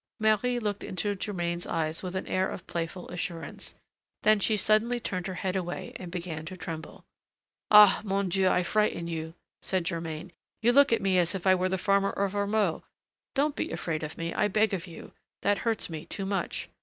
Marie 0.19 0.57
looked 0.57 0.83
into 0.83 1.13
Germain's 1.13 1.67
eyes 1.67 2.01
with 2.01 2.15
an 2.15 2.25
air 2.25 2.49
of 2.49 2.65
playful 2.65 3.07
assurance; 3.09 3.75
then 4.23 4.39
she 4.39 4.57
suddenly 4.57 4.99
turned 4.99 5.27
her 5.27 5.35
head 5.35 5.55
away 5.55 5.93
and 5.95 6.09
began 6.11 6.43
to 6.45 6.57
tremble. 6.57 7.05
"Ah! 7.69 8.01
mon 8.03 8.27
Dieu! 8.27 8.47
I 8.47 8.63
frighten 8.63 9.07
you," 9.07 9.35
said 9.61 9.83
Germain; 9.85 10.31
"you 10.63 10.71
look 10.71 10.91
at 10.91 11.03
me 11.03 11.19
as 11.19 11.35
if 11.35 11.45
I 11.45 11.53
were 11.53 11.69
the 11.69 11.77
farmer 11.77 12.09
of 12.09 12.33
Ormeaux. 12.33 12.81
Don't 13.35 13.55
be 13.55 13.69
afraid 13.69 14.01
of 14.01 14.17
me, 14.17 14.33
I 14.33 14.47
beg 14.47 14.73
of 14.73 14.87
you, 14.87 15.11
that 15.43 15.59
hurts 15.59 15.87
me 15.87 16.07
too 16.07 16.25
much. 16.25 16.67